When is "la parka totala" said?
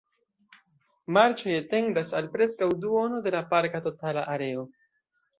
3.35-4.25